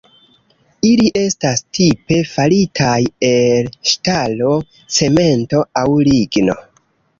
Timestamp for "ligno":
6.11-6.61